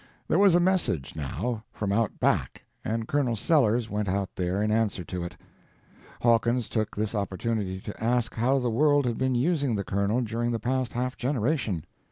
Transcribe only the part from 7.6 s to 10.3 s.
to ask how the world had been using the Colonel